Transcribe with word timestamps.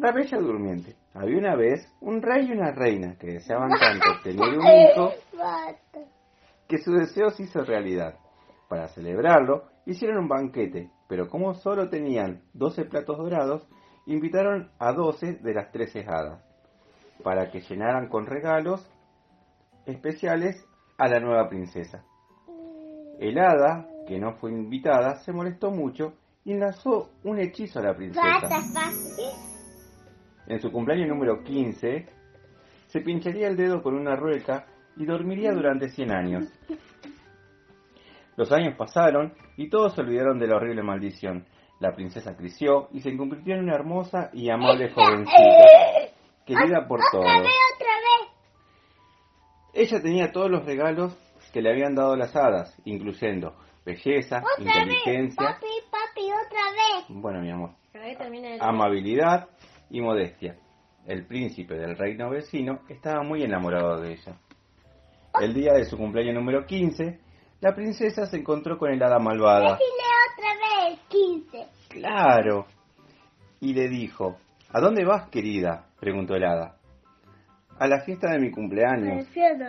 La 0.00 0.12
Bella 0.12 0.38
Durmiente. 0.38 0.96
Había 1.12 1.36
una 1.36 1.56
vez 1.56 1.86
un 2.00 2.22
rey 2.22 2.46
y 2.48 2.52
una 2.52 2.72
reina 2.72 3.16
que 3.18 3.34
deseaban 3.34 3.70
tanto 3.78 4.06
tener 4.24 4.58
un 4.58 4.64
hijo 4.66 5.12
que 6.66 6.78
su 6.78 6.92
deseo 6.92 7.28
se 7.30 7.42
hizo 7.42 7.62
realidad. 7.64 8.14
Para 8.68 8.88
celebrarlo, 8.88 9.64
hicieron 9.84 10.18
un 10.18 10.28
banquete, 10.28 10.90
pero 11.06 11.28
como 11.28 11.52
solo 11.52 11.90
tenían 11.90 12.40
12 12.54 12.86
platos 12.86 13.18
dorados, 13.18 13.68
invitaron 14.06 14.70
a 14.78 14.92
12 14.92 15.34
de 15.34 15.54
las 15.54 15.70
13 15.70 16.06
hadas 16.08 16.42
para 17.22 17.50
que 17.50 17.60
llenaran 17.60 18.08
con 18.08 18.24
regalos 18.24 18.90
especiales 19.84 20.64
a 20.96 21.08
la 21.08 21.20
nueva 21.20 21.50
princesa. 21.50 22.04
El 23.18 23.38
hada, 23.38 23.86
que 24.08 24.18
no 24.18 24.32
fue 24.36 24.50
invitada, 24.50 25.16
se 25.16 25.32
molestó 25.32 25.70
mucho 25.70 26.14
y 26.44 26.54
lanzó 26.54 27.10
un 27.22 27.38
hechizo 27.38 27.80
a 27.80 27.82
la 27.82 27.94
princesa. 27.94 28.48
En 30.50 30.60
su 30.60 30.72
cumpleaños 30.72 31.06
número 31.06 31.44
15, 31.44 32.06
se 32.88 33.00
pincharía 33.02 33.46
el 33.46 33.56
dedo 33.56 33.84
con 33.84 33.94
una 33.94 34.16
rueca 34.16 34.66
y 34.96 35.04
dormiría 35.04 35.52
durante 35.52 35.88
100 35.88 36.10
años. 36.10 36.44
Los 38.34 38.50
años 38.50 38.74
pasaron 38.76 39.32
y 39.56 39.70
todos 39.70 39.94
se 39.94 40.00
olvidaron 40.00 40.40
de 40.40 40.48
la 40.48 40.56
horrible 40.56 40.82
maldición. 40.82 41.46
La 41.78 41.92
princesa 41.92 42.36
creció 42.36 42.88
y 42.90 43.00
se 43.00 43.16
convirtió 43.16 43.54
en 43.54 43.60
una 43.60 43.76
hermosa 43.76 44.30
y 44.32 44.50
amable 44.50 44.90
jovencita, 44.90 45.36
querida 46.44 46.84
por 46.88 46.98
todos. 47.12 47.46
Ella 49.72 50.02
tenía 50.02 50.32
todos 50.32 50.50
los 50.50 50.66
regalos 50.66 51.16
que 51.52 51.62
le 51.62 51.70
habían 51.70 51.94
dado 51.94 52.16
las 52.16 52.34
hadas, 52.34 52.76
incluyendo 52.84 53.54
belleza, 53.86 54.42
inteligencia. 54.58 55.46
Papi, 55.46 55.66
papi, 55.92 56.24
otra 56.24 56.64
vez. 56.72 57.04
Bueno, 57.08 57.40
mi 57.40 57.52
amor. 57.52 57.70
Amabilidad 58.60 59.48
y 59.90 60.00
modestia. 60.00 60.56
El 61.06 61.26
príncipe 61.26 61.74
del 61.74 61.96
reino 61.96 62.30
vecino 62.30 62.80
estaba 62.88 63.22
muy 63.22 63.42
enamorado 63.42 64.00
de 64.00 64.12
ella. 64.12 64.36
El 65.40 65.54
día 65.54 65.72
de 65.74 65.84
su 65.84 65.96
cumpleaños 65.96 66.34
número 66.34 66.66
15, 66.66 67.18
la 67.60 67.74
princesa 67.74 68.26
se 68.26 68.38
encontró 68.38 68.78
con 68.78 68.90
el 68.90 69.02
hada 69.02 69.18
malvada. 69.18 69.74
Otra 69.74 70.88
vez, 70.88 70.98
15. 71.08 71.66
Claro. 71.88 72.66
Y 73.60 73.74
le 73.74 73.88
dijo, 73.88 74.38
¿A 74.72 74.80
dónde 74.80 75.04
vas, 75.04 75.28
querida? 75.30 75.86
preguntó 75.98 76.34
el 76.34 76.44
hada. 76.44 76.76
A 77.78 77.88
la 77.88 78.00
fiesta 78.02 78.30
de 78.30 78.38
mi 78.38 78.50
cumpleaños, 78.50 79.24
Prefiero 79.24 79.66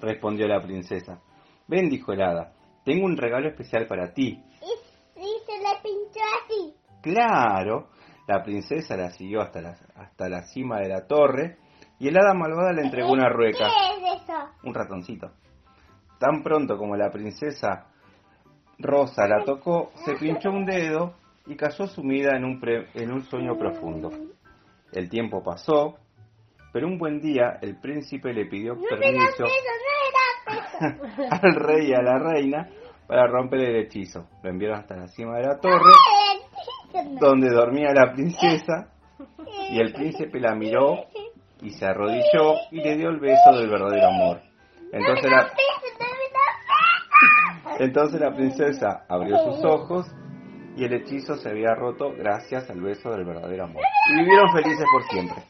respondió 0.00 0.48
la 0.48 0.60
princesa. 0.60 1.20
Ven, 1.68 1.88
dijo 1.88 2.12
el 2.12 2.22
hada, 2.22 2.52
tengo 2.84 3.06
un 3.06 3.16
regalo 3.16 3.48
especial 3.48 3.86
para 3.86 4.12
ti. 4.12 4.42
Y 4.60 5.24
se 5.46 5.58
le 5.58 5.80
pinchó 5.82 6.20
así. 6.42 6.74
Claro, 7.04 7.88
la 8.26 8.42
princesa 8.42 8.96
la 8.96 9.10
siguió 9.10 9.42
hasta 9.42 9.60
la, 9.60 9.76
hasta 9.96 10.28
la 10.28 10.42
cima 10.44 10.80
de 10.80 10.88
la 10.88 11.06
torre 11.06 11.58
y 11.98 12.08
el 12.08 12.16
hada 12.16 12.32
malvada 12.34 12.72
le 12.72 12.80
entregó 12.82 13.12
una 13.12 13.28
rueca, 13.28 13.66
¿Qué 13.68 14.06
es 14.14 14.22
eso? 14.22 14.32
un 14.64 14.74
ratoncito. 14.74 15.30
Tan 16.18 16.42
pronto 16.42 16.78
como 16.78 16.96
la 16.96 17.10
princesa 17.10 17.88
Rosa 18.78 19.28
la 19.28 19.44
tocó, 19.44 19.90
se 20.04 20.14
pinchó 20.14 20.50
un 20.50 20.64
dedo 20.64 21.14
y 21.46 21.56
cayó 21.56 21.86
sumida 21.86 22.36
en 22.36 22.44
un, 22.44 22.58
pre- 22.58 22.88
en 22.94 23.12
un 23.12 23.22
sueño 23.24 23.56
profundo. 23.58 24.10
El 24.92 25.10
tiempo 25.10 25.42
pasó, 25.44 25.98
pero 26.72 26.86
un 26.86 26.96
buen 26.98 27.20
día 27.20 27.58
el 27.60 27.76
príncipe 27.78 28.32
le 28.32 28.46
pidió 28.46 28.74
No 28.74 28.80
permiso 28.88 29.44
eso, 29.44 29.44
no 29.44 31.26
al 31.30 31.54
rey 31.54 31.90
y 31.90 31.94
a 31.94 32.02
la 32.02 32.18
reina 32.18 32.68
para 33.06 33.26
romper 33.26 33.60
el 33.60 33.76
hechizo. 33.76 34.26
Lo 34.42 34.50
enviaron 34.50 34.78
hasta 34.80 34.96
la 34.96 35.08
cima 35.08 35.36
de 35.36 35.42
la 35.46 35.58
torre, 35.60 35.92
donde 37.20 37.50
dormía 37.50 37.92
la 37.92 38.12
princesa, 38.12 38.88
y 39.70 39.80
el 39.80 39.92
príncipe 39.92 40.40
la 40.40 40.54
miró 40.54 41.06
y 41.60 41.70
se 41.70 41.86
arrodilló 41.86 42.54
y 42.70 42.76
le 42.82 42.96
dio 42.96 43.08
el 43.08 43.18
beso 43.18 43.52
del 43.52 43.70
verdadero 43.70 44.08
amor. 44.08 44.40
Entonces 44.92 45.30
la, 45.30 45.50
entonces 47.78 48.20
la 48.20 48.32
princesa 48.32 49.04
abrió 49.08 49.36
sus 49.38 49.64
ojos 49.64 50.06
y 50.76 50.84
el 50.84 50.92
hechizo 50.92 51.36
se 51.36 51.48
había 51.48 51.74
roto 51.74 52.12
gracias 52.16 52.68
al 52.70 52.80
beso 52.80 53.10
del 53.10 53.24
verdadero 53.24 53.64
amor. 53.64 53.82
Y 54.10 54.18
vivieron 54.18 54.52
felices 54.52 54.86
por 54.92 55.02
siempre. 55.04 55.42